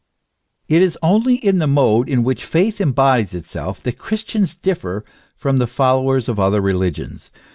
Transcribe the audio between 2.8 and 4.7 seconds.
embodies itself that Christians